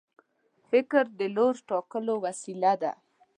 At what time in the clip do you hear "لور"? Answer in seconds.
1.35-1.55